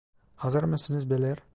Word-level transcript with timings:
Hazır 0.35 0.63
mısınız 0.63 1.09
beyler? 1.09 1.37